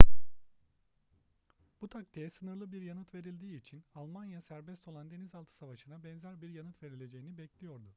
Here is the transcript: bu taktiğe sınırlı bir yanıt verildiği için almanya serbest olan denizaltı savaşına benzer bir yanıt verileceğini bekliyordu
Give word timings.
bu 1.81 1.87
taktiğe 1.89 2.29
sınırlı 2.29 2.71
bir 2.71 2.81
yanıt 2.81 3.13
verildiği 3.13 3.59
için 3.61 3.83
almanya 3.95 4.41
serbest 4.41 4.87
olan 4.87 5.11
denizaltı 5.11 5.55
savaşına 5.55 6.03
benzer 6.03 6.41
bir 6.41 6.49
yanıt 6.49 6.83
verileceğini 6.83 7.37
bekliyordu 7.37 7.89